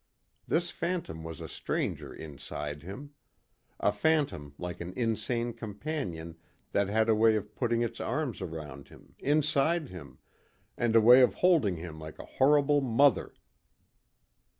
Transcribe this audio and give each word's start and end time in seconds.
This 0.47 0.71
phantom 0.71 1.23
was 1.23 1.39
a 1.41 1.47
stranger 1.47 2.11
inside 2.11 2.81
him. 2.81 3.13
A 3.79 3.91
phantom 3.91 4.55
like 4.57 4.81
an 4.81 4.93
insane 4.95 5.53
companion 5.53 6.37
that 6.71 6.87
had 6.89 7.07
a 7.07 7.13
way 7.13 7.35
of 7.35 7.53
putting 7.53 7.83
its 7.83 7.99
arms 7.99 8.41
around 8.41 8.87
him, 8.87 9.13
inside 9.19 9.89
him, 9.89 10.17
and 10.75 10.95
a 10.95 11.01
way 11.01 11.21
of 11.21 11.35
holding 11.35 11.75
him 11.77 11.99
like 11.99 12.17
a 12.17 12.25
horrible 12.25 12.81
mother. 12.81 13.35